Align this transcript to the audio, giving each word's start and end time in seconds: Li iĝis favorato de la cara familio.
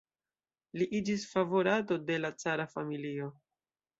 Li 0.81 0.87
iĝis 0.99 1.25
favorato 1.33 1.97
de 2.09 2.17
la 2.23 2.33
cara 2.45 2.67
familio. 2.75 3.29